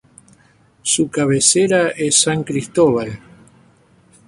[0.81, 3.19] Su cabecera es San Cristóbal.